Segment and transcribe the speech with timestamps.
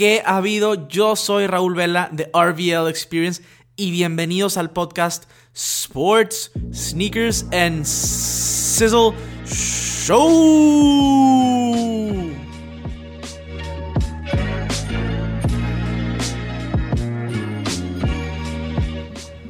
[0.00, 0.88] ¿Qué ha habido?
[0.88, 3.42] Yo soy Raúl Vela de RVL Experience
[3.76, 9.12] y bienvenidos al podcast Sports, Sneakers and Sizzle
[9.44, 10.16] Show.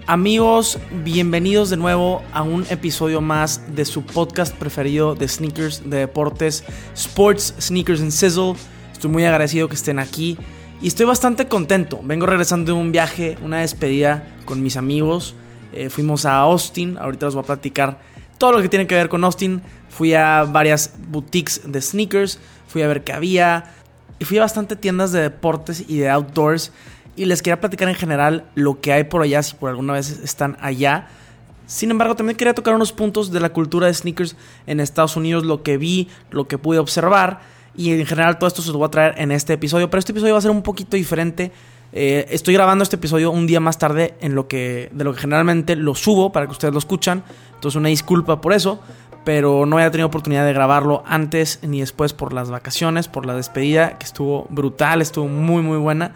[0.09, 5.99] Amigos, bienvenidos de nuevo a un episodio más de su podcast preferido de sneakers, de
[5.99, 6.65] deportes,
[6.97, 8.57] Sports, Sneakers and Sizzle.
[9.01, 10.37] Estoy muy agradecido que estén aquí
[10.83, 12.01] y estoy bastante contento.
[12.03, 15.35] Vengo regresando de un viaje, una despedida con mis amigos.
[15.73, 17.99] Eh, fuimos a Austin, ahorita les voy a platicar
[18.37, 19.63] todo lo que tiene que ver con Austin.
[19.89, 23.73] Fui a varias boutiques de sneakers, fui a ver qué había
[24.19, 26.71] y fui a bastante tiendas de deportes y de outdoors.
[27.17, 30.11] Y les quería platicar en general lo que hay por allá, si por alguna vez
[30.11, 31.09] están allá.
[31.67, 35.47] Sin embargo, también quería tocar unos puntos de la cultura de sneakers en Estados Unidos,
[35.47, 37.59] lo que vi, lo que pude observar.
[37.77, 39.91] Y en general todo esto se lo voy a traer en este episodio.
[39.91, 41.53] Pero este episodio va a ser un poquito diferente.
[41.93, 45.21] Eh, estoy grabando este episodio un día más tarde en lo que, de lo que
[45.21, 47.23] generalmente lo subo para que ustedes lo escuchan.
[47.55, 48.81] Entonces una disculpa por eso.
[49.25, 53.35] Pero no había tenido oportunidad de grabarlo antes ni después por las vacaciones, por la
[53.35, 56.15] despedida, que estuvo brutal, estuvo muy muy buena.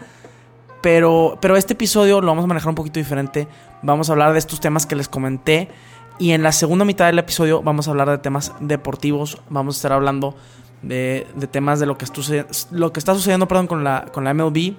[0.81, 3.47] Pero, pero este episodio lo vamos a manejar un poquito diferente.
[3.83, 5.69] Vamos a hablar de estos temas que les comenté.
[6.17, 9.39] Y en la segunda mitad del episodio vamos a hablar de temas deportivos.
[9.49, 10.35] Vamos a estar hablando
[10.81, 14.75] de, temas de lo que, está sucediendo perdón, con, la, con la MLB.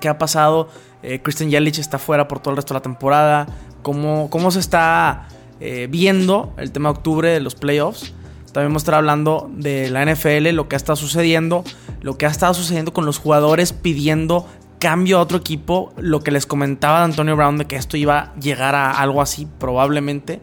[0.00, 0.68] ¿Qué, ha pasado?
[1.02, 3.46] Eh, Christian Yelich está fuera por todo el resto de la temporada.
[3.82, 5.28] ¿Cómo, cómo se está
[5.60, 8.12] eh, viendo el tema de octubre de los playoffs?
[8.52, 11.62] También vamos a estar hablando de la NFL, lo que ha estado sucediendo,
[12.00, 14.46] lo que ha estado sucediendo con los jugadores pidiendo
[14.80, 15.92] cambio a otro equipo.
[15.96, 19.22] Lo que les comentaba de Antonio Brown de que esto iba a llegar a algo
[19.22, 20.40] así probablemente.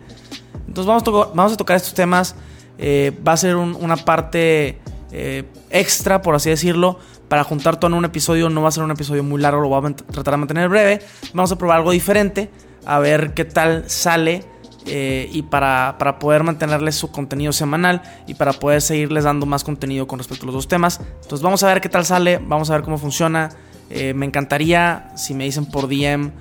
[0.68, 2.36] Entonces vamos vamos a tocar estos temas.
[2.78, 4.80] Eh, va a ser una parte
[5.11, 8.50] eh, extra, por así decirlo, para juntar todo en un episodio.
[8.50, 11.02] No va a ser un episodio muy largo, lo voy a tratar de mantener breve.
[11.34, 12.50] Vamos a probar algo diferente,
[12.86, 14.44] a ver qué tal sale.
[14.89, 19.66] Eh, y para, para, poder mantenerles su contenido semanal y para poder seguirles dando más
[19.66, 21.01] contenido con respecto a los dos temas.
[21.24, 23.50] Entonces vamos a ver qué tal sale, vamos a ver cómo funciona.
[23.90, 26.31] me encantaría si me dicen por DM,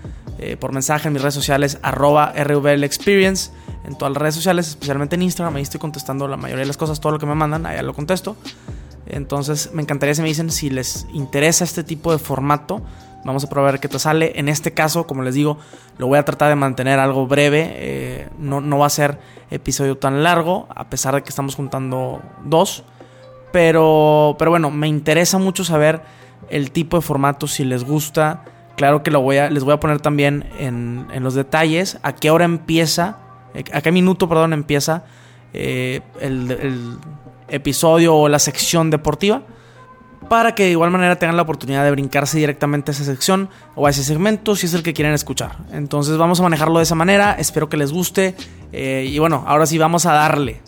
[0.61, 3.51] por mensaje en mis redes sociales, arroba Experience
[3.87, 5.57] en todas las redes sociales, especialmente en Instagram.
[5.57, 7.95] Ahí estoy contestando la mayoría de las cosas, todo lo que me mandan, allá lo
[7.95, 8.37] contesto.
[9.07, 12.83] Entonces me encantaría si me dicen si les interesa este tipo de formato.
[13.25, 14.33] Vamos a probar qué te sale.
[14.37, 15.59] En este caso, como les digo,
[15.99, 17.73] lo voy a tratar de mantener algo breve.
[17.75, 19.19] Eh, no, no va a ser
[19.51, 22.85] episodio tan largo, a pesar de que estamos juntando dos.
[23.53, 26.03] Pero, pero bueno, me interesa mucho saber
[26.51, 28.45] el tipo de formato, si les gusta.
[28.77, 32.15] Claro que lo voy a, les voy a poner también en, en los detalles a
[32.15, 33.19] qué hora empieza
[33.73, 35.05] a qué minuto, perdón, empieza
[35.53, 36.99] eh, el,
[37.49, 39.43] episodio o la sección deportiva.
[40.29, 43.87] Para que de igual manera tengan la oportunidad de brincarse directamente a esa sección o
[43.87, 45.59] a ese segmento si es el que quieren escuchar.
[45.73, 47.37] Entonces vamos a manejarlo de esa manera.
[47.39, 48.35] Espero que les guste.
[48.73, 50.61] Eh, y bueno, ahora sí vamos a darle.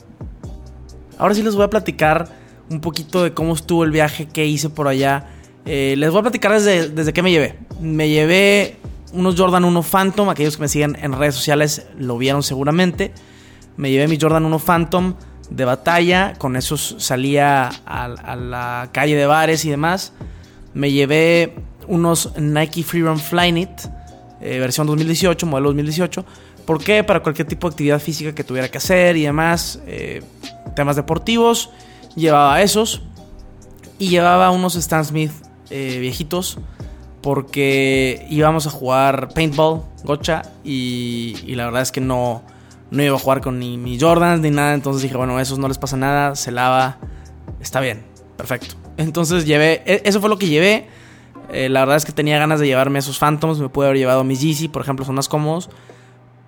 [1.19, 2.29] Ahora sí les voy a platicar
[2.71, 5.27] un poquito de cómo estuvo el viaje que hice por allá.
[5.67, 7.59] Eh, les voy a platicar desde, desde qué me llevé.
[7.81, 8.77] Me llevé
[9.13, 13.13] unos Jordan 1 Phantom, aquellos que me siguen en redes sociales lo vieron seguramente.
[13.77, 15.15] Me llevé mi Jordan 1 Phantom
[15.51, 20.13] de batalla, con esos salía a, la calle de bares y demás.
[20.75, 23.71] Me llevé unos Nike Free Run Flyknit,
[24.41, 26.25] eh, versión 2018, modelo 2018.
[26.67, 27.03] ¿Por qué?
[27.03, 29.81] Para cualquier tipo de actividad física que tuviera que hacer y demás.
[29.87, 30.23] Eh,
[30.77, 31.71] temas deportivos.
[32.15, 33.03] Llevaba esos.
[33.99, 35.33] Y llevaba unos Stan Smith
[35.71, 36.59] eh, viejitos
[37.29, 42.43] porque íbamos a jugar paintball, gocha, y, la verdad es que no,
[42.91, 45.69] no iba a jugar con ni, ni, Jordans ni nada, entonces dije, bueno, esos no
[45.69, 46.97] les pasa nada, se lava,
[47.61, 48.03] está bien,
[48.39, 48.77] perfecto.
[48.97, 50.87] Entonces llevé, e, eso fue lo que llevé.
[51.53, 54.25] Eh, la verdad es que tenía ganas de llevarme esos Phantoms, me pude haber llevado
[54.25, 55.69] mis Yeezy, por ejemplo, son más cómodos.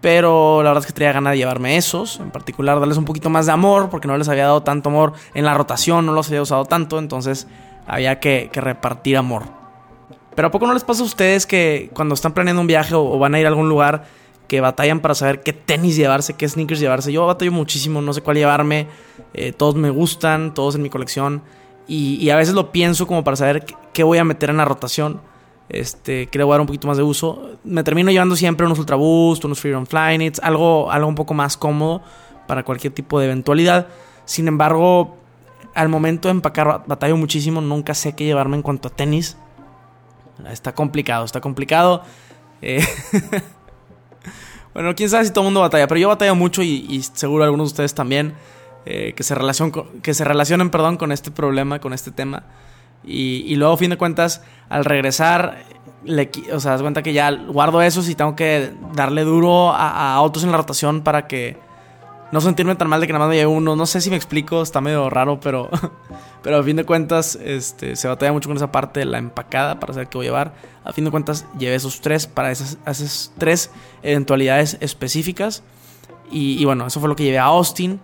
[0.01, 3.29] Pero la verdad es que tenía ganas de llevarme esos, en particular darles un poquito
[3.29, 6.29] más de amor, porque no les había dado tanto amor en la rotación, no los
[6.29, 7.49] había usado tanto, entonces
[7.87, 9.60] había que repartir amor.
[10.41, 13.19] Pero ¿a poco no les pasa a ustedes que cuando están planeando un viaje o,
[13.19, 14.07] van a ir a algún lugar
[14.49, 17.13] que batallan para saber qué tenis llevarse, qué sneakers llevarse?
[17.13, 18.87] Yo batallo muchísimo, no sé cuál llevarme.
[19.35, 21.43] Eh, todos me gustan, todos en mi colección.
[21.87, 25.21] Y, a veces lo pienso como para saber qué voy a meter en la rotación.
[25.69, 27.59] Este, quiero dar un poquito más de uso.
[27.63, 31.59] Me termino llevando siempre unos Ultra Boost, unos Freedom Flyknits, algo, algo un poco más
[31.59, 32.01] cómodo
[32.47, 33.89] para cualquier tipo de eventualidad.
[34.25, 35.19] Sin embargo,
[35.75, 39.37] al momento de empacar batallo muchísimo, nunca sé qué llevarme en cuanto a tenis.
[40.47, 42.03] Está complicado, está complicado.
[42.63, 42.85] Eh,
[44.75, 47.69] bueno, quién sabe si todo el mundo batalla, pero yo batallo mucho y, seguro algunos
[47.69, 48.35] de ustedes también
[48.87, 49.35] eh, que, se
[50.03, 52.45] que se relacionen perdón, con este problema, con este tema.
[53.03, 55.65] Y, luego, a fin de cuentas, al regresar,
[56.05, 60.21] le, o sea, das cuenta que ya guardo esos y tengo que darle duro a
[60.21, 61.57] otros en la rotación para que
[62.33, 63.77] no sentirme tan mal de que nada más lleve uno.
[63.77, 65.69] No sé si me explico, está medio raro, pero,
[66.43, 69.81] pero a fin de cuentas este, se batalla mucho con esa parte de la empacada
[69.81, 70.55] para saber qué voy a llevar.
[70.85, 73.71] A fin de cuentas llevé esos tres para esas, esas tres
[74.03, 75.63] eventualidades específicas.
[76.33, 78.01] Y, bueno, eso fue lo que llevé a Austin.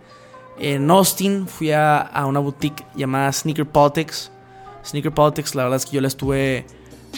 [0.59, 4.33] En Austin fui a, a una boutique llamada Sneaker Politics.
[4.85, 6.67] Sneaker Politics, la verdad es que yo la estuve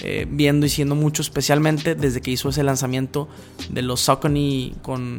[0.02, 3.28] eh, viendo y siendo mucho, especialmente desde que hizo ese lanzamiento
[3.70, 5.18] de los Saucony con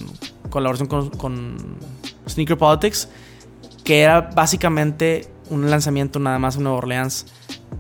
[0.50, 1.58] colaboración con, con
[2.28, 3.10] Sneaker Politics,
[3.84, 7.26] que era básicamente un lanzamiento nada más en Nueva Orleans,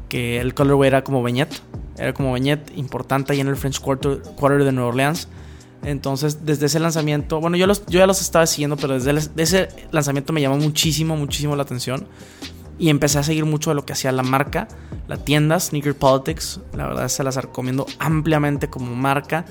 [0.10, 1.62] que el colorway era como viñette,
[1.98, 5.28] era como viñette importante ahí en el French Quarter, de Nueva Orleans.
[5.84, 9.70] Entonces, desde ese lanzamiento, bueno, yo, los, yo ya los estaba siguiendo, pero desde ese
[9.92, 12.08] lanzamiento me llamó muchísimo, muchísimo la atención.
[12.78, 14.68] Y empecé a seguir mucho de lo que hacía la marca,
[15.10, 16.62] la tienda Sneaker Politics.
[16.74, 19.44] La verdad se las recomiendo ampliamente como marca.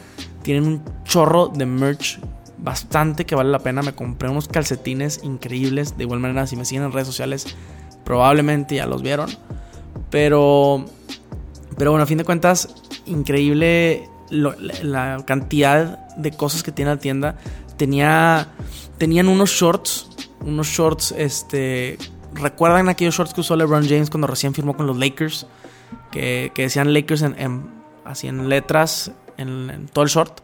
[0.42, 2.20] Tienen un chorro de merch
[2.58, 3.82] bastante que vale la pena.
[3.82, 5.98] Me compré unos calcetines increíbles.
[5.98, 7.56] De igual manera, si me siguen en redes sociales,
[8.04, 9.28] probablemente ya los vieron.
[10.10, 10.84] Pero,
[11.76, 12.68] pero bueno, a fin de cuentas,
[13.06, 17.36] increíble la, cantidad de cosas que tiene la tienda.
[17.76, 18.46] Tenía,
[18.96, 20.08] tenían unos shorts,
[20.40, 21.98] unos shorts, este,
[22.32, 25.46] ¿Recuerdan aquellos shorts que usó LeBron James cuando recién firmó con los Lakers?
[26.10, 27.70] Que, decían Lakers en,
[28.04, 30.40] así en letras en, todo el short.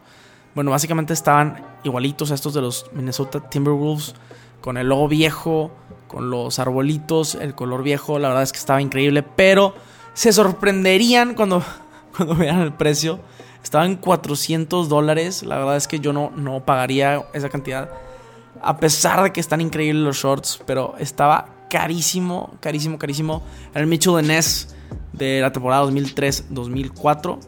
[0.55, 4.15] Bueno, básicamente estaban igualitos a estos de los Minnesota Timberwolves.
[4.61, 5.71] Con el logo viejo,
[6.07, 8.17] con los arbolitos, el color viejo.
[8.17, 9.21] La verdad es que estaba increíble.
[9.21, 9.75] Pero
[10.13, 11.63] se sorprenderían cuando,
[12.17, 13.19] cuando vean el precio.
[13.61, 15.43] Estaba en 400 dólares.
[15.43, 17.91] La verdad es que yo no, no pagaría esa cantidad.
[18.61, 20.61] A pesar de que están increíbles los shorts.
[20.65, 23.43] Pero estaba carísimo, carísimo, carísimo.
[23.73, 24.75] El Mitchell de Ness
[25.13, 27.39] de la temporada 2003-2004.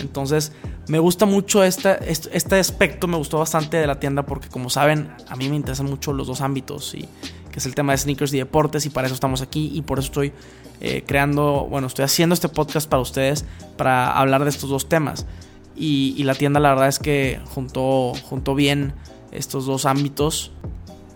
[0.00, 0.52] Entonces,
[0.88, 5.10] me gusta mucho este, este, aspecto, me gustó bastante de la tienda porque como saben,
[5.28, 7.08] a mí me interesan mucho los dos ámbitos, y,
[7.50, 9.98] que es el tema de sneakers y deportes y para eso estamos aquí y por
[9.98, 10.32] eso estoy
[10.80, 13.44] eh, creando, bueno, estoy haciendo este podcast para ustedes
[13.76, 15.26] para hablar de estos dos temas.
[15.76, 18.92] Y, y la tienda la verdad es que juntó, juntó bien
[19.32, 20.52] estos dos ámbitos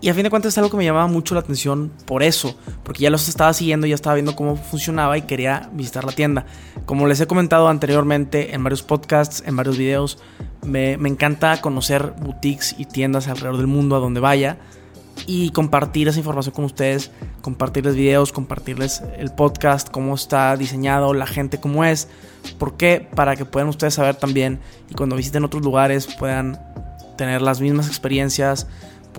[0.01, 2.55] y a fin de cuentas es algo que me llamaba mucho la atención por eso,
[2.83, 6.45] porque ya los estaba siguiendo, ya estaba viendo cómo funcionaba y quería visitar la tienda.
[6.85, 10.17] Como les he comentado anteriormente en varios podcasts, en varios videos,
[10.65, 14.57] me, encanta conocer boutiques y tiendas alrededor del mundo a donde vaya
[15.27, 17.11] y compartir esa información con ustedes,
[17.41, 22.07] compartirles videos, compartirles el podcast, cómo está diseñado, la gente cómo es.
[22.57, 23.05] ¿Por qué?
[23.15, 26.57] Para que puedan ustedes saber también y cuando visiten otros lugares puedan
[27.17, 28.65] tener las mismas experiencias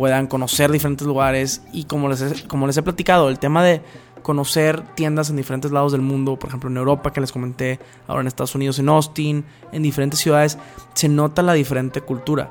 [0.01, 3.83] puedan conocer diferentes lugares y como les, he, como les he platicado, el tema de
[4.23, 8.23] conocer tiendas en diferentes lados del mundo, por ejemplo en Europa que les comenté, ahora
[8.23, 10.57] en Estados Unidos, en Austin, en diferentes ciudades,
[10.95, 12.51] se nota la diferente cultura.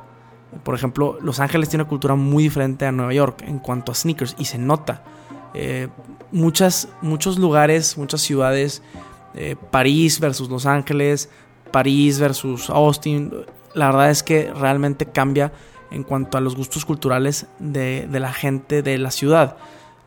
[0.64, 3.96] Por ejemplo, Los Ángeles tiene una cultura muy diferente a Nueva York en cuanto a
[3.96, 5.04] sneakers y se nota.
[5.56, 5.88] Eh,
[6.32, 8.84] muchas, muchos lugares, muchas ciudades,
[9.34, 11.32] eh, París versus Los Ángeles,
[11.72, 13.34] París versus Austin,
[13.74, 15.52] la verdad es que realmente cambia
[15.92, 19.58] en cuanto a los gustos culturales de, la gente de la ciudad.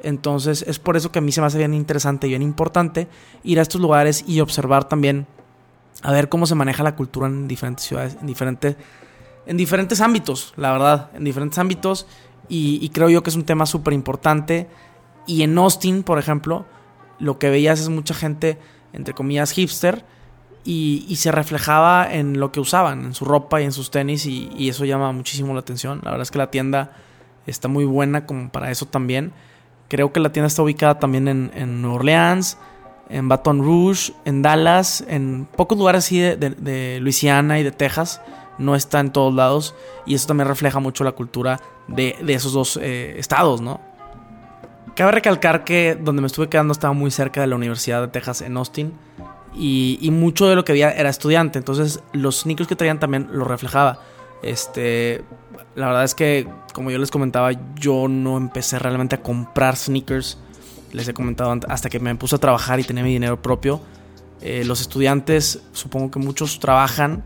[0.03, 3.09] Entonces es por eso que a mí se me hace bien interesante y bien importante
[3.45, 5.27] ir a estos lugares y observar también
[6.03, 8.77] a ver cómo se maneja la cultura en diferentes ciudades, en, diferentes
[9.47, 12.07] en diferentes ámbitos, la verdad, en diferentes ámbitos.
[12.49, 14.69] Y, y creo yo que es un tema súper importante.
[15.27, 16.67] Y en Austin, por ejemplo,
[17.19, 18.59] lo que veías es mucha gente,
[18.93, 20.05] entre comillas, hipster,
[20.65, 24.69] y, se reflejaba en lo que usaban, en su ropa y en sus tenis y,
[24.69, 26.01] eso llama muchísimo la atención.
[26.05, 26.93] La verdad es que la tienda
[27.47, 29.33] está muy buena como para eso también.
[29.89, 32.59] Creo que la tienda está ubicada también en, Nueva Orleans,
[33.09, 38.21] en Baton Rouge, en Dallas, en pocos lugares así de, de, Luisiana y de Texas.
[38.59, 39.75] No está en todos lados
[40.07, 43.81] y eso también refleja mucho la cultura de, de esos dos eh, estados, ¿no?
[44.95, 48.43] Cabe recalcar que donde me estuve quedando estaba muy cerca de la Universidad de Texas
[48.43, 48.93] en Austin
[49.55, 51.59] y, mucho de lo que veía era estudiante.
[51.59, 54.01] Entonces los sneakers que traían también lo reflejaba.
[54.43, 55.23] Este,
[55.75, 60.39] la verdad es que, como yo les comentaba, yo no empecé realmente a comprar sneakers.
[60.93, 63.81] Les he comentado hasta que me puse a trabajar y tenía mi dinero propio.
[64.41, 67.25] Eh, los estudiantes, supongo que muchos trabajan,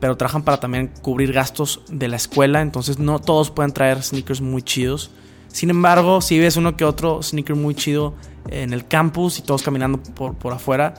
[0.00, 2.60] pero trabajan para también cubrir gastos de la escuela.
[2.60, 5.10] Entonces no todos pueden traer sneakers muy chidos.
[5.48, 8.14] Sin embargo, si ves uno que otro sneaker muy chido
[8.50, 10.94] en el campus y todos caminando por, por afuera,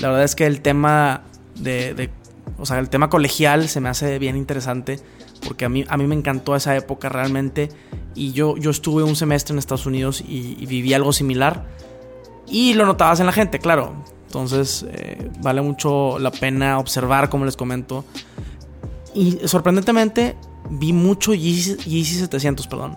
[0.00, 1.22] la verdad es que el tema
[1.56, 2.10] de,
[2.58, 4.98] o sea, el tema colegial se me hace bien interesante
[5.46, 7.68] porque a mí, a mí me encantó esa época realmente
[8.14, 11.66] y yo, yo estuve un semestre en Estados Unidos y, viví algo similar
[12.46, 13.94] y lo notabas en la gente, claro.
[14.26, 18.04] Entonces eh, vale mucho la pena observar, como les comento.
[19.14, 20.36] Y sorprendentemente
[20.70, 22.96] vi mucho Yeezy, 700, perdón.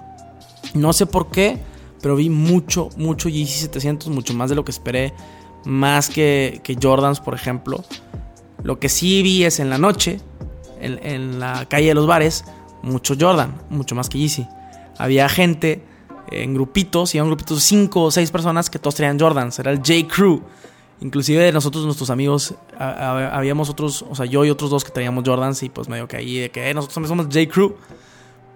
[0.73, 1.59] No sé por qué,
[2.01, 5.13] pero vi mucho, mucho Yeezy 700, mucho más de lo que esperé.
[5.65, 7.83] Más que, que Jordans, por ejemplo.
[8.63, 10.19] Lo que sí vi es en la noche,
[10.79, 12.45] en, en la calle de los bares,
[12.81, 14.47] mucho Jordan, mucho más que Yeezy.
[14.97, 15.83] Había gente
[16.31, 19.59] en grupitos, iban grupitos de 5 o 6 personas que todos traían Jordans.
[19.59, 20.07] Era el J.
[20.07, 20.41] Crew.
[21.01, 25.61] Inclusive nosotros, nuestros amigos, habíamos otros, o sea, yo y otros dos que traíamos Jordans
[25.63, 27.47] y pues medio que ahí de que eh, nosotros somos J.
[27.47, 27.75] Crew.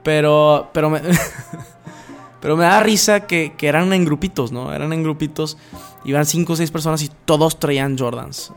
[0.03, 1.01] Pero, pero me,
[2.41, 4.73] pero me da risa que, que, eran en grupitos, ¿no?
[4.73, 5.57] Eran en grupitos,
[6.05, 8.53] iban 5 o 6 personas y todos traían Jordans.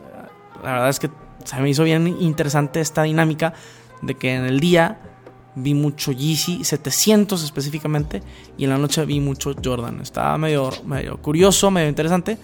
[0.62, 1.10] La verdad es que
[1.44, 3.52] se me hizo bien interesante esta dinámica
[4.00, 5.00] de que en el día
[5.54, 8.22] vi mucho Yeezy 700 específicamente
[8.56, 10.00] y en la noche vi mucho Jordan.
[10.00, 12.38] Estaba medio, medio curioso, medio interesante,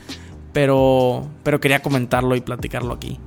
[0.52, 3.18] pero, pero quería comentarlo y platicarlo aquí.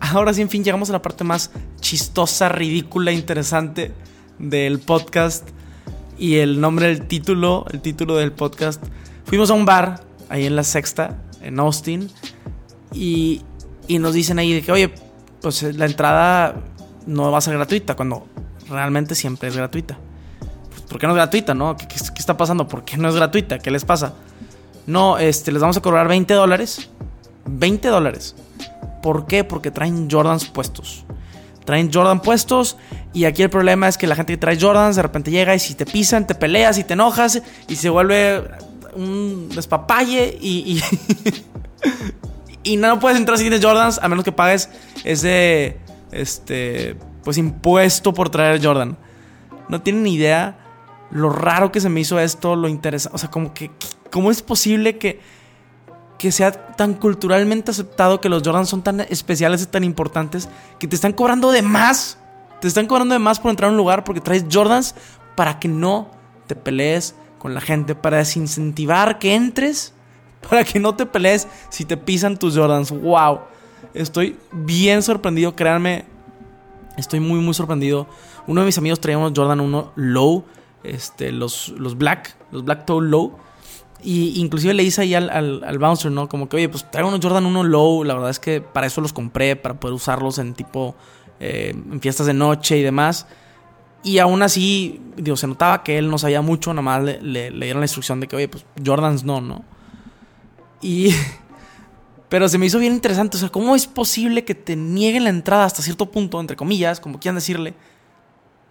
[0.00, 3.92] Ahora sí, en fin, llegamos a la parte más chistosa, ridícula, interesante
[4.38, 5.48] del podcast
[6.18, 8.82] y el nombre del título, el título del podcast.
[9.24, 12.10] Fuimos a un bar ahí en la Sexta, en Austin,
[12.92, 13.42] y,
[13.88, 14.92] y nos dicen ahí de que, oye,
[15.40, 16.56] pues la entrada
[17.06, 18.26] no va a ser gratuita cuando
[18.68, 19.98] realmente siempre es gratuita.
[20.70, 21.76] Pues, ¿Por qué no es gratuita, no?
[21.76, 22.68] ¿Qué, está pasando?
[22.68, 23.58] ¿Por qué no es gratuita?
[23.58, 24.14] ¿Qué les pasa?
[24.86, 26.90] No, este, les vamos a cobrar 20 dólares.
[27.46, 28.34] 20 dólares.
[29.02, 29.44] ¿Por qué?
[29.44, 31.04] Porque traen Jordans puestos.
[31.64, 32.76] Traen Jordan puestos
[33.12, 35.58] y aquí el problema es que la gente que trae Jordans de repente llega y
[35.58, 38.44] si te pisan, te peleas y te enojas y se vuelve
[38.96, 40.82] un despapalle y...
[42.62, 44.68] y, no puedes entrar si tienes Jordans a menos que pagues
[45.04, 45.78] ese...
[46.12, 48.96] Este pues impuesto por traer Jordan.
[49.68, 50.58] No tienen ni idea
[51.10, 53.72] lo raro que se me hizo esto, lo interesante, o sea, como que
[54.12, 55.20] cómo es posible que
[56.18, 60.48] que sea tan culturalmente aceptado que los Jordans son tan especiales y tan importantes
[60.78, 62.18] que te están cobrando de más.
[62.60, 64.94] Te están cobrando de más por entrar a un lugar porque traes Jordans
[65.34, 66.12] para que no
[66.46, 67.16] te pelees
[67.54, 69.94] la gente, para desincentivar que entres,
[70.48, 72.90] para que no te pelees si te pisan tus Jordans.
[72.90, 73.40] ¡Wow!
[73.94, 76.04] Estoy bien sorprendido, créanme,
[76.96, 78.06] Estoy muy, muy sorprendido.
[78.46, 80.44] Uno de mis amigos traía unos Jordan 1 Low,
[80.82, 83.36] este, los, los Black, los Black Toe Low.
[84.02, 86.28] Y inclusive le hice ahí al, al, bouncer, ¿no?
[86.28, 88.04] Como que, oye, pues traigo unos Jordan 1 Low.
[88.04, 90.94] La verdad es que para eso los compré, para poder usarlos en tipo,
[91.40, 93.26] eh, en fiestas de noche y demás.
[94.02, 97.80] Y aún así, digo, se notaba que él no sabía mucho, nada más le, dieron
[97.80, 99.64] la instrucción de que, oye, pues Jordans no, ¿no?
[100.80, 101.12] Y
[102.28, 103.36] Pero se me hizo bien interesante.
[103.36, 107.00] O sea, ¿cómo es posible que te nieguen la entrada hasta cierto punto, entre comillas,
[107.00, 107.74] como quieran decirle,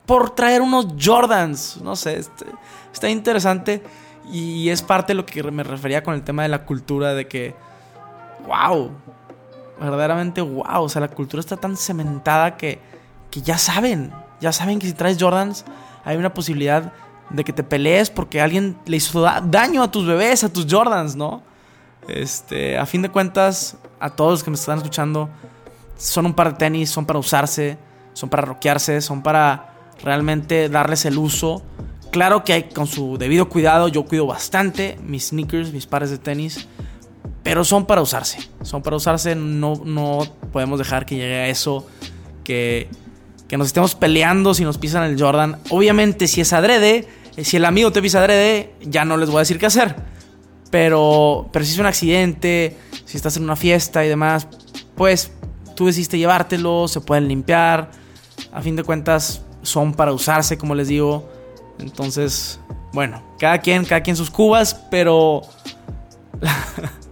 [0.06, 1.78] por traer unos Jordans?
[1.82, 2.46] No sé, este,
[2.94, 3.82] está interesante.
[4.32, 7.28] Y es parte de lo que me refería con el tema de la cultura, de
[7.28, 7.56] que,
[8.48, 8.92] wow,
[9.80, 10.84] verdaderamente wow.
[10.84, 12.80] O sea, la cultura está tan cementada que,
[13.32, 14.12] que ya saben,
[14.42, 15.66] ya saben que si traes Jordans
[16.04, 16.94] hay una posibilidad
[17.30, 21.16] de que te pelees porque alguien le hizo daño a tus bebés, a tus Jordans,
[21.16, 21.42] ¿no?
[22.08, 25.30] Este, a fin de cuentas, a todos los que me están escuchando,
[25.98, 27.78] son un par de tenis, son para usarse,
[28.14, 29.74] son para roquearse, son para
[30.04, 31.64] realmente darles el uso.
[32.12, 36.20] Claro que hay con su debido cuidado, yo cuido bastante mis sneakers, mis pares de
[36.20, 36.68] tenis,
[37.44, 38.38] pero son para usarse.
[38.62, 40.20] Son para usarse, no, no
[40.52, 41.88] podemos dejar que llegue a eso,
[42.44, 42.90] que,
[43.48, 45.58] que nos estemos peleando si nos pisan el Jordan.
[45.70, 47.08] Obviamente, si es adrede,
[47.44, 49.96] si el amigo te pisa adrede, ya no les voy a decir qué hacer.
[50.72, 54.48] Pero, pero si es un accidente, si estás en una fiesta y demás,
[54.96, 55.32] pues
[55.76, 57.92] tú decidiste llevártelo, se pueden limpiar.
[58.52, 61.30] A fin de cuentas, son para usarse, como les digo.
[61.80, 62.60] Entonces,
[62.94, 65.42] bueno, cada quien, cada quien sus cubas, pero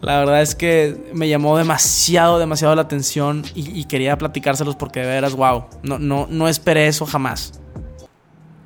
[0.00, 5.06] la, verdad es que me llamó demasiado, demasiado la atención y, quería platicárselos porque de
[5.06, 7.60] veras, wow, no, no, no esperé eso jamás.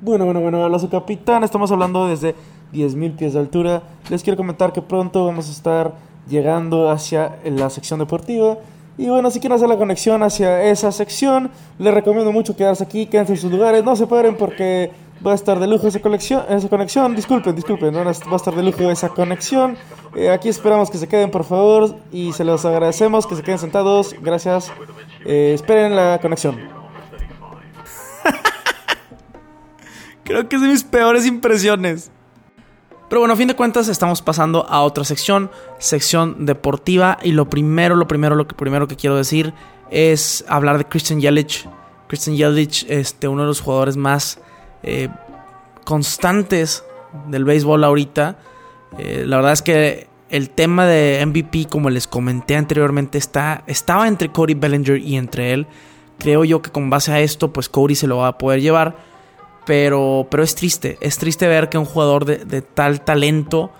[0.01, 1.43] Bueno, bueno, bueno, hola, su capitán.
[1.43, 2.35] Estamos hablando desde
[2.73, 3.83] 10.000 pies de altura.
[4.09, 5.93] Les quiero comentar que pronto vamos a estar
[6.27, 8.57] llegando hacia la sección deportiva.
[8.97, 11.49] Y bueno, si quieren hacer la conexión hacia esa sección,
[11.79, 14.91] les recomiendo mucho quedarse aquí, quédense en sus lugares, no se paren porque
[15.25, 17.15] va a estar de lujo esa, conexión, esa conexión.
[17.15, 19.77] Disculpen, disculpen, va a estar de lujo esa conexión.
[20.15, 23.59] Eh, aquí esperamos que se queden, por favor, y se los agradecemos, que se queden
[23.59, 24.15] sentados.
[24.21, 24.71] Gracias.
[25.25, 26.59] Eh, esperen la conexión.
[30.23, 32.11] Creo que es de mis peores impresiones.
[33.09, 37.19] Pero bueno, a fin de cuentas estamos pasando a otra sección, sección deportiva.
[37.21, 39.53] Y lo primero, lo primero, lo primero que quiero decir
[39.91, 41.67] es hablar de Christian Yelich.
[42.07, 44.39] Christian Yelich, este, uno de los jugadores más
[44.83, 45.09] eh,
[45.85, 46.83] constantes
[47.27, 48.37] del béisbol ahorita.
[48.97, 54.07] Eh, la verdad es que el tema de MVP, como les comenté anteriormente, está, estaba
[54.07, 55.67] entre Cody Bellinger y entre él.
[56.19, 58.97] Creo yo que con base a esto, pues Cody se lo va a poder llevar.
[59.65, 63.71] Pero, pero es triste, es triste ver que un jugador de, tal talento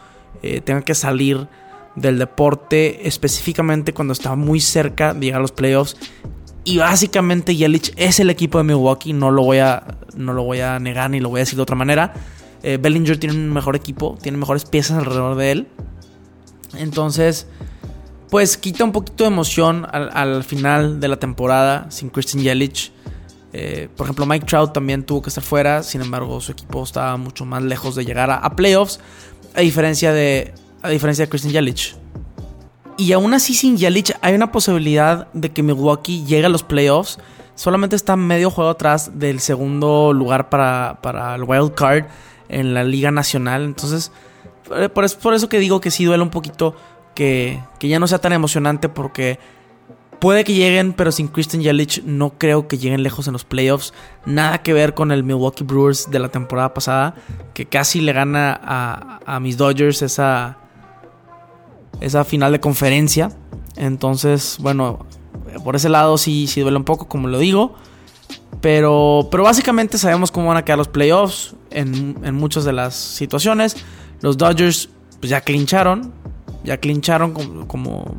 [0.41, 1.47] eh, tenga que salir
[1.95, 5.97] del deporte, específicamente cuando está muy cerca de llegar a los playoffs.
[6.63, 9.83] Y básicamente Yelich es el equipo de Milwaukee, no lo voy a,
[10.15, 12.13] no lo voy a negar ni lo voy a decir de otra manera.
[12.63, 15.67] Eh, Bellinger tiene un mejor equipo, tiene mejores piezas alrededor de él.
[16.75, 17.47] Entonces,
[18.29, 22.91] pues quita un poquito de emoción al, final de la temporada sin Christian Yelich.
[23.51, 27.15] Eh, por ejemplo, Mike Trout también tuvo que estar fuera, sin embargo, su equipo estaba
[27.17, 28.99] mucho más lejos de llegar a, playoffs,
[29.53, 31.95] a diferencia de, a diferencia de Christian Yelich.
[32.97, 37.19] Y aún así, sin Yelich, hay una posibilidad de que Milwaukee llegue a los playoffs.
[37.55, 42.05] Solamente está medio juego atrás del segundo lugar para, para el wild card
[42.49, 43.63] en la Liga Nacional.
[43.63, 44.11] Entonces,
[44.93, 46.75] por, por eso que digo que sí duele un poquito
[47.15, 49.39] que, que, ya no sea tan emocionante porque
[50.19, 53.93] puede que lleguen, pero sin Christian Yelich no creo que lleguen lejos en los playoffs.
[54.25, 57.15] Nada que ver con el Milwaukee Brewers de la temporada pasada,
[57.53, 60.57] que casi le gana a, a mis Dodgers esa,
[61.99, 63.31] esa final de conferencia.
[63.75, 65.05] Entonces, bueno,
[65.63, 67.75] por ese lado sí, sí duele un poco, como lo digo.
[68.61, 72.95] Pero, pero básicamente sabemos cómo van a quedar los playoffs en, en muchas de las
[72.95, 73.75] situaciones.
[74.21, 76.13] Los Dodgers pues, ya clincharon.
[76.63, 77.33] Ya clincharon
[77.65, 78.15] como,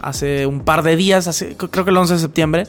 [0.00, 2.66] hace un par de días, hace, creo que el 11 de septiembre.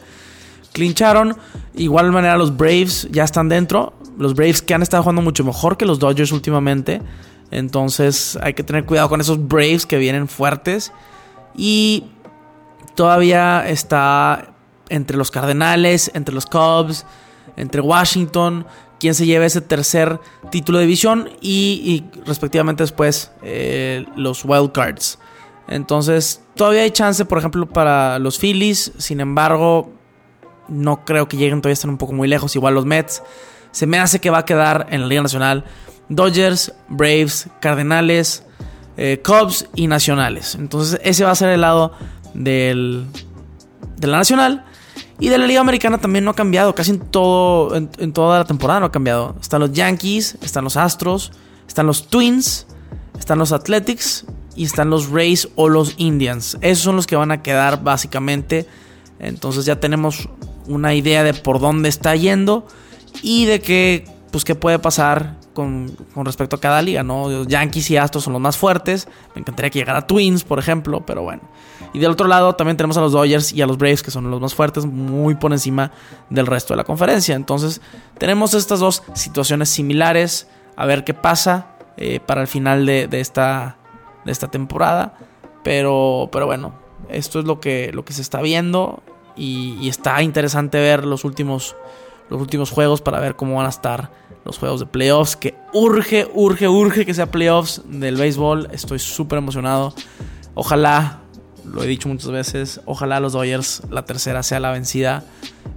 [0.73, 1.37] Clincharon.
[1.75, 3.93] Igual manera los Braves ya están dentro.
[4.17, 7.01] Los Braves que han estado jugando mucho mejor que los Dodgers últimamente.
[7.51, 10.91] Entonces hay que tener cuidado con esos Braves que vienen fuertes.
[11.55, 12.05] Y
[12.95, 14.53] todavía está
[14.89, 17.05] entre los Cardenales, entre los Cubs,
[17.57, 18.65] entre Washington,
[18.99, 20.19] quien se lleve ese tercer
[20.51, 25.19] título de división y, respectivamente después eh, los Wild Cards.
[25.67, 28.91] Entonces, todavía hay chance, por ejemplo, para los Phillies.
[28.97, 29.91] Sin embargo,
[30.67, 32.55] no creo que lleguen, todavía están un poco muy lejos.
[32.55, 33.23] Igual los Mets.
[33.71, 35.65] Se me hace que va a quedar en la Liga Nacional
[36.07, 38.43] Dodgers, Braves, Cardenales,
[38.97, 40.55] eh, Cubs y Nacionales.
[40.55, 41.93] Entonces, ese va a ser el lado
[42.35, 43.05] del,
[43.97, 44.65] de la Nacional.
[45.19, 48.45] Y de la Liga Americana también no ha cambiado, casi en, todo, en, toda la
[48.45, 49.35] temporada no ha cambiado.
[49.41, 51.31] Están los Yankees, están los Astros,
[51.67, 52.67] están los Twins,
[53.17, 54.25] están los Athletics
[54.57, 56.57] y están los Rays o los Indians.
[56.59, 58.67] Esos son los que van a quedar básicamente.
[59.19, 60.27] Entonces ya tenemos
[60.67, 62.67] una idea de por dónde está yendo
[63.21, 67.43] y de qué, pues, qué puede pasar con, respecto a cada liga, ¿no?
[67.45, 69.07] Yankees y Astros son los más fuertes.
[69.33, 71.41] Me encantaría que llegara Twins, por ejemplo, pero bueno.
[71.93, 74.29] Y del otro lado también tenemos a los Dodgers y a los Braves, que son
[74.29, 75.91] los más fuertes, muy por encima
[76.29, 77.35] del resto de la conferencia.
[77.35, 77.81] Entonces,
[78.19, 80.47] tenemos estas dos situaciones similares.
[80.75, 83.77] A ver qué pasa eh, para el final de, esta,
[84.25, 85.17] de esta temporada.
[85.63, 86.75] Pero, pero bueno,
[87.09, 89.01] esto es lo que, lo que se está viendo.
[89.35, 91.75] Y, y está interesante ver los últimos,
[92.29, 94.11] los últimos juegos para ver cómo van a estar
[94.45, 95.35] los juegos de playoffs.
[95.35, 98.69] Que urge, urge, urge que sea playoffs del béisbol.
[98.71, 99.93] Estoy súper emocionado.
[100.53, 101.19] Ojalá
[101.65, 105.23] lo he dicho muchas veces, ojalá los Dodgers la tercera sea la vencida.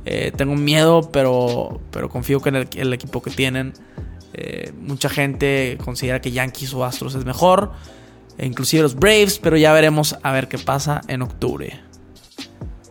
[0.04, 3.72] Eh, tengo miedo, pero, pero confío que en el, equipo que tienen.
[4.35, 7.72] Eh, mucha gente considera que Yankees o Astros es mejor,
[8.37, 11.81] e inclusive los Braves, pero ya veremos a ver qué pasa en octubre.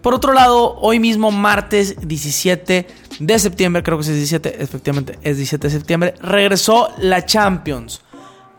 [0.01, 2.87] Por otro lado, hoy mismo, martes 17
[3.19, 8.01] de septiembre, creo que es 17, efectivamente es 17 de septiembre, regresó la Champions.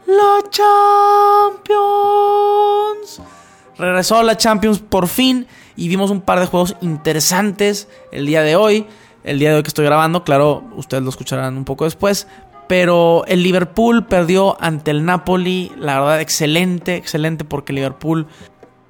[0.07, 1.69] La Champions.
[3.79, 8.57] Regresó la Champions por fin y vimos un par de juegos interesantes el día de
[8.57, 8.87] hoy.
[9.23, 12.27] El día de hoy que estoy grabando, claro, ustedes lo escucharán un poco después.
[12.67, 15.73] Pero el Liverpool perdió ante el Napoli.
[15.79, 18.27] La verdad, excelente, excelente porque Liverpool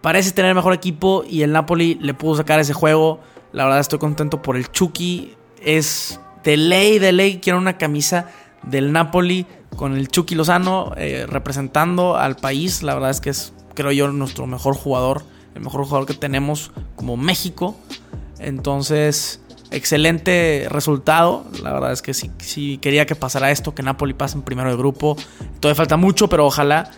[0.01, 3.21] parece tener mejor equipo y el Napoli le pudo sacar ese juego.
[3.53, 5.37] La verdad, estoy contento por el Chucky.
[5.63, 7.39] Es de ley, de ley.
[7.39, 8.29] Quiero una camisa
[8.63, 12.83] del Napoli con el Chucky Lozano eh, representando al país.
[12.83, 15.23] La verdad es que es creo yo, nuestro mejor jugador,
[15.55, 17.77] el mejor jugador que tenemos como México.
[18.41, 19.41] Entonces,
[19.71, 21.45] excelente resultado.
[21.63, 24.77] La verdad es que sí, quería que pasara esto, que Napoli pase en primero de
[24.77, 25.17] grupo.
[25.61, 26.91] Todavía falta mucho, pero ojalá.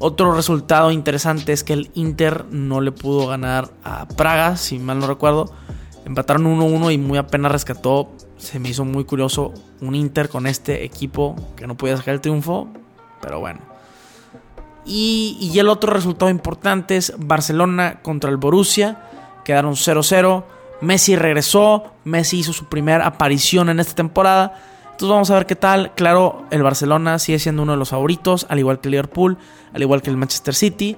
[0.00, 4.98] Otro resultado interesante es que el Inter no le pudo ganar a Praga, si mal
[4.98, 5.52] no recuerdo.
[6.04, 8.12] Empataron 1-1 y muy apenas rescató.
[8.36, 12.20] Se me hizo muy curioso un Inter con este equipo que no podía sacar el
[12.20, 12.68] triunfo.
[13.20, 13.60] Pero bueno.
[14.84, 18.98] Y, el otro resultado importante es Barcelona contra el Borussia.
[19.44, 20.44] Quedaron 0-0.
[20.82, 21.84] Messi regresó.
[22.04, 24.60] Messi hizo su primera aparición en esta temporada.
[24.84, 25.92] Entonces vamos a ver qué tal.
[25.94, 29.38] Claro, el Barcelona sigue siendo uno de los favoritos, al igual que el Liverpool,
[29.72, 30.96] al igual que el Manchester City.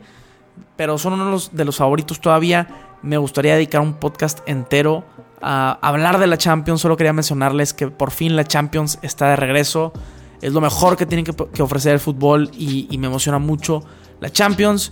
[0.75, 2.86] Pero son uno de los, de los favoritos todavía.
[3.07, 5.05] Me gustaría dedicar un podcast entero
[5.41, 6.81] a hablar de la Champions.
[6.81, 9.93] Solo quería mencionarles que por fin la Champions está de regreso.
[10.43, 13.85] Es lo mejor que tiene que, ofrecer el fútbol y, me emociona mucho
[14.19, 14.91] la Champions.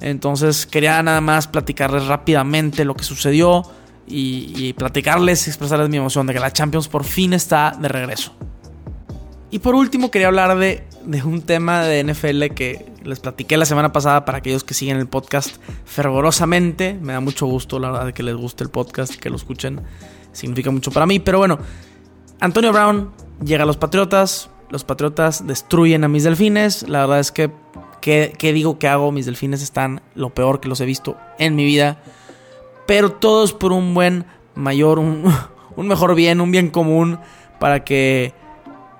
[0.00, 3.64] Entonces quería nada más platicarles rápidamente lo que sucedió
[4.06, 8.32] y, y platicarles expresarles mi emoción de que la Champions por fin está de regreso.
[9.50, 10.82] Y por último quería hablar de,
[11.24, 15.06] un tema de NFL que les platiqué la semana pasada para aquellos que siguen el
[15.06, 16.98] podcast fervorosamente.
[17.00, 19.82] Me da mucho gusto, la verdad, de que les guste el podcast que lo escuchen.
[20.32, 21.20] Significa mucho para mí.
[21.20, 21.60] Pero bueno,
[22.40, 23.12] Antonio Brown
[23.44, 24.50] llega a los Patriotas.
[24.68, 26.88] Los Patriotas destruyen a mis delfines.
[26.88, 27.52] La verdad es que,
[28.00, 29.12] ¿qué, digo que hago?
[29.12, 32.02] Mis delfines están lo peor que los he visto en mi vida.
[32.88, 35.32] Pero todos por un buen mayor, un,
[35.76, 37.20] un mejor bien, un bien común
[37.60, 38.34] para que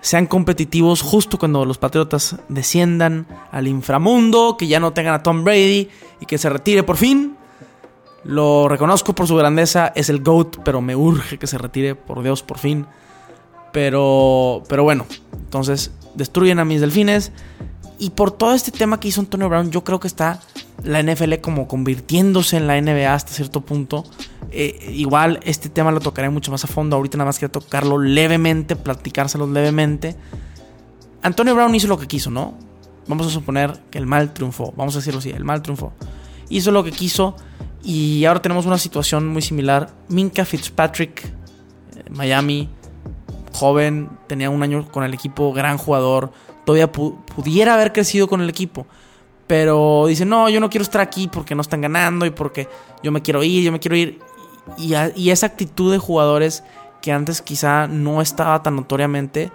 [0.06, 5.42] sean competitivos justo cuando los Patriotas desciendan al inframundo, que ya no tengan a Tom
[5.42, 5.88] Brady
[6.20, 7.36] y que se retire por fin.
[8.22, 12.22] Lo reconozco por su grandeza, es el GOAT, pero me urge que se retire, por
[12.22, 12.86] Dios, por fin.
[13.72, 17.32] Pero, pero bueno, entonces destruyen a mis delfines.
[17.98, 20.38] Y por todo este tema que hizo Antonio Brown, yo creo que está
[20.84, 24.04] la NFL como convirtiéndose en la NBA hasta cierto punto.
[24.50, 26.96] Eh, igual este tema lo tocaré mucho más a fondo.
[26.96, 30.16] Ahorita nada más quiero tocarlo levemente, platicárselo levemente.
[31.22, 32.54] Antonio Brown hizo lo que quiso, ¿no?
[33.08, 34.72] Vamos a suponer que el mal triunfó.
[34.76, 35.92] Vamos a decirlo así, el mal triunfó.
[36.48, 37.36] Hizo lo que quiso
[37.82, 39.94] y ahora tenemos una situación muy similar.
[40.08, 41.30] Minka Fitzpatrick, eh,
[42.10, 42.68] Miami,
[43.52, 46.32] joven, tenía un año con el equipo, gran jugador.
[46.64, 48.86] Todavía pudiera haber crecido con el equipo.
[49.46, 52.68] Pero dice, no, yo no quiero estar aquí porque no están ganando y porque
[53.02, 54.18] yo me quiero ir, yo me quiero ir.
[54.76, 56.64] Y, esa actitud de jugadores
[57.00, 59.52] que antes quizá no estaba tan notoriamente,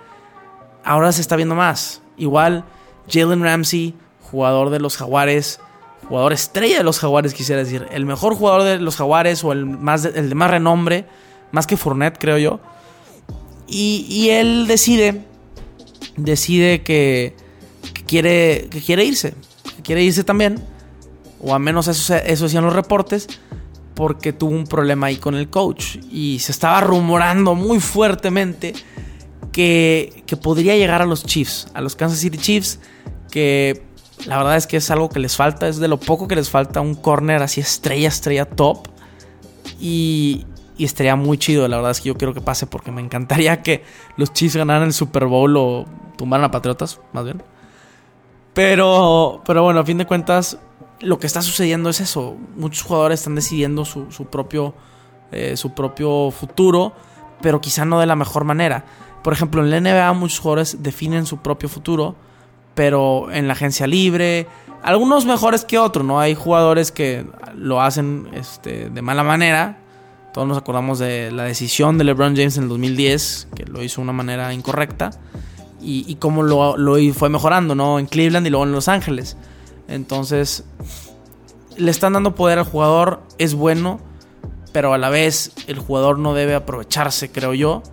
[0.83, 2.01] ahora se está viendo más.
[2.17, 2.63] Igual
[3.11, 5.59] Jalen Ramsey, jugador de los Jaguares,
[6.07, 9.65] jugador estrella de los Jaguares, quisiera decir, el mejor jugador de los Jaguares o el,
[9.65, 11.05] más el de más renombre,
[11.51, 12.59] más que Fournette, creo yo.
[13.67, 15.21] Y, él decide,
[16.17, 17.35] decide que,
[18.05, 19.33] quiere, que quiere irse,
[19.77, 20.61] que quiere irse también,
[21.39, 23.27] o al menos eso, eso decían los reportes
[23.95, 28.73] porque tuvo un problema ahí con el coach y se estaba rumorando muy fuertemente
[29.51, 32.79] que, podría llegar a los Chiefs, a los Kansas City Chiefs,
[33.29, 33.83] que
[34.25, 36.49] la verdad es que es algo que les falta, es de lo poco que les
[36.49, 38.87] falta un corner así estrella, estrella top.
[39.79, 40.45] Y,
[40.77, 43.61] y estaría muy chido, la verdad es que yo quiero que pase porque me encantaría
[43.61, 43.83] que
[44.15, 45.85] los Chiefs ganaran el Super Bowl o
[46.17, 47.43] tumbaran a Patriotas, más bien.
[48.53, 50.57] Pero, pero bueno, a fin de cuentas,
[51.01, 52.37] lo que está sucediendo es eso.
[52.55, 54.73] Muchos jugadores están decidiendo su, propio,
[55.31, 56.93] eh, su propio futuro,
[57.41, 58.85] pero quizá no de la mejor manera.
[59.23, 62.15] Por ejemplo, en la NBA muchos jugadores definen su propio futuro,
[62.75, 64.47] pero en la agencia libre,
[64.83, 66.19] algunos mejores que otros, ¿no?
[66.19, 69.77] Hay jugadores que lo hacen este, de mala manera.
[70.33, 74.01] Todos nos acordamos de la decisión de LeBron James en el 2010, que lo hizo
[74.01, 75.11] de una manera incorrecta,
[75.83, 77.97] y, cómo lo, lo fue mejorando, ¿no?
[77.97, 79.35] En Cleveland y luego en Los Ángeles.
[79.87, 80.63] Entonces,
[81.77, 83.99] le están dando poder al jugador, es bueno,
[84.71, 87.83] pero a la vez el jugador no debe aprovecharse, creo yo.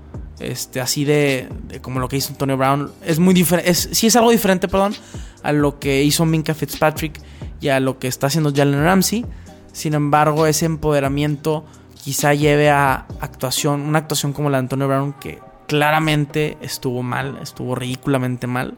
[0.40, 1.48] Este, así de,
[1.82, 2.92] como lo que hizo Antonio Brown.
[3.04, 4.94] Es muy diferente, sí es algo diferente, perdón,
[5.42, 7.20] a lo que hizo Minka Fitzpatrick
[7.60, 9.26] y a lo que está haciendo Jalen Ramsey.
[9.72, 11.64] Sin embargo, ese empoderamiento
[12.02, 17.38] quizá lleve a actuación, una actuación como la de Antonio Brown que claramente estuvo mal,
[17.42, 18.76] estuvo ridículamente mal.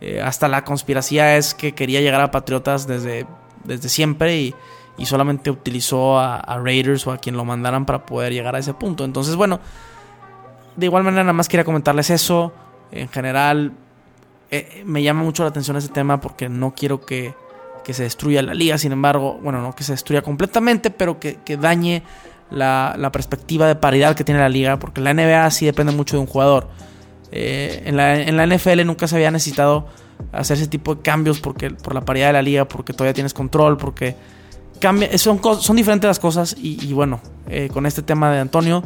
[0.00, 3.26] Eh, hasta la conspiración es que quería llegar a Patriotas desde,
[3.64, 4.54] desde siempre y,
[5.04, 9.04] solamente utilizó a, Raiders o a quien lo mandaran para poder llegar a ese punto.
[9.04, 9.60] Entonces, bueno,
[10.74, 12.52] de igual manera nada más quería comentarles eso.
[12.90, 13.72] En general,
[14.50, 17.34] eh, me llama mucho la atención ese tema porque no quiero que,
[17.88, 18.76] se destruya la liga.
[18.76, 22.02] Sin embargo, bueno, no que se destruya completamente, pero que, dañe
[22.50, 26.16] la, la, perspectiva de paridad que tiene la liga, porque la NBA sí depende mucho
[26.16, 26.68] de un jugador.
[27.30, 29.86] Eh, en, la, en, la, NFL nunca se había necesitado
[30.32, 33.34] hacer ese tipo de cambios porque, por la paridad de la liga, porque todavía tienes
[33.34, 34.16] control, porque
[34.80, 38.82] cambia, son, son diferentes las cosas y, bueno, eh, con este tema de Antonio,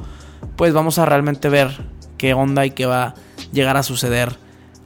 [0.57, 1.87] pues vamos a realmente ver
[2.19, 3.15] qué onda y qué va a
[3.53, 4.37] llegar a suceder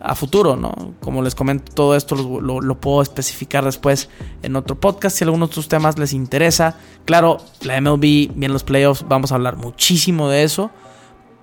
[0.00, 0.94] a futuro, ¿no?
[1.00, 4.08] Como les comento, todo esto lo, lo, puedo especificar después
[4.42, 6.76] en otro podcast si algunos de tus temas les interesa.
[7.06, 10.70] Claro, la MLB, bien los playoffs, vamos a hablar muchísimo de eso.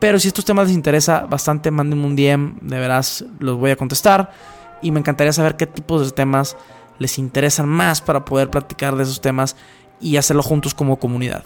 [0.03, 3.77] Pero si estos temas les interesa bastante, mándenme un DM, de veras los voy a
[3.77, 4.33] contestar.
[4.81, 6.57] Y me encantaría saber qué tipos de temas
[6.99, 9.55] les interesan más para poder platicar de esos temas
[10.01, 11.45] y hacerlo juntos como comunidad.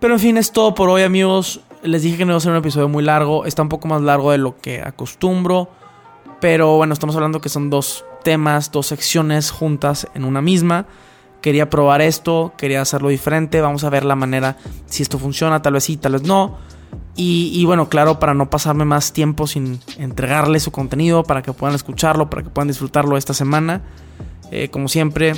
[0.00, 1.60] Pero en fin, es todo por hoy amigos.
[1.84, 3.44] Les dije que no iba a ser un episodio muy largo.
[3.44, 5.68] Está un poco más largo de lo que acostumbro.
[6.40, 10.86] Pero bueno, estamos hablando que son dos temas, dos secciones juntas en una misma.
[11.40, 13.60] Quería probar esto, quería hacerlo diferente.
[13.60, 15.62] Vamos a ver la manera si esto funciona.
[15.62, 16.58] Tal vez sí, tal vez no.
[17.16, 21.76] Y, bueno, claro, para no pasarme más tiempo sin entregarles su contenido, para que puedan
[21.76, 23.82] escucharlo, para que puedan disfrutarlo esta semana.
[24.50, 25.34] Eh, como siempre,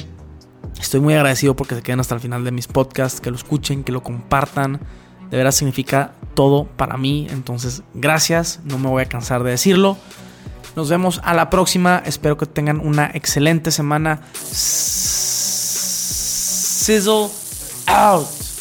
[0.80, 3.82] estoy muy agradecido porque se queden hasta el final de mis podcasts, que lo escuchen,
[3.82, 4.80] que lo compartan.
[5.30, 7.26] De verdad significa todo para mí.
[7.30, 8.60] Entonces, gracias.
[8.64, 9.96] No me voy a cansar de decirlo.
[10.76, 12.00] Nos vemos a la próxima.
[12.04, 14.20] Espero que tengan una excelente semana.
[16.84, 17.28] Sizzle
[17.86, 18.51] out.